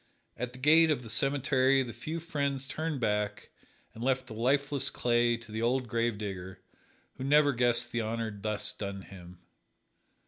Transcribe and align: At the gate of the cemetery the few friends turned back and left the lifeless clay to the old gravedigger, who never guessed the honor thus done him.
At 0.35 0.51
the 0.53 0.57
gate 0.57 0.89
of 0.89 1.03
the 1.03 1.11
cemetery 1.11 1.83
the 1.83 1.93
few 1.93 2.19
friends 2.19 2.67
turned 2.67 2.99
back 2.99 3.49
and 3.93 4.03
left 4.03 4.25
the 4.25 4.33
lifeless 4.33 4.89
clay 4.89 5.37
to 5.37 5.51
the 5.51 5.61
old 5.61 5.87
gravedigger, 5.87 6.59
who 7.17 7.23
never 7.23 7.53
guessed 7.53 7.91
the 7.91 8.01
honor 8.01 8.35
thus 8.35 8.73
done 8.73 9.03
him. 9.03 9.41